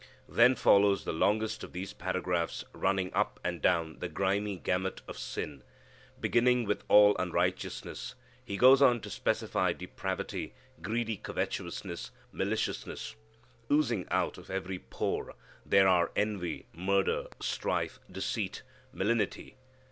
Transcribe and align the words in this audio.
Then 0.27 0.55
follows 0.55 1.03
the 1.05 1.13
longest 1.13 1.63
of 1.63 1.73
these 1.73 1.93
paragraphs 1.93 2.63
running 2.73 3.13
up 3.13 3.39
and 3.43 3.61
down 3.61 3.99
the 3.99 4.09
grimy 4.09 4.55
gamut 4.57 5.03
of 5.07 5.15
sin. 5.15 5.61
Beginning 6.19 6.65
with 6.65 6.83
all 6.87 7.15
unrighteousness, 7.17 8.15
he 8.43 8.57
goes 8.57 8.81
on 8.81 8.99
to 9.01 9.11
specify 9.11 9.73
depravity, 9.73 10.55
greedy 10.81 11.17
covetousness, 11.17 12.09
maliciousness. 12.31 13.15
Oozing 13.71 14.07
out 14.09 14.39
of 14.39 14.49
every 14.49 14.79
pore 14.79 15.35
there 15.63 15.87
are 15.87 16.09
envy, 16.15 16.65
murder, 16.73 17.27
strife, 17.39 17.99
deceit, 18.11 18.63
malignity. 18.91 19.55